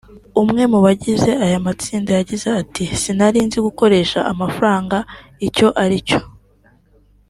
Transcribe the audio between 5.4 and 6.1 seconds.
icyo ari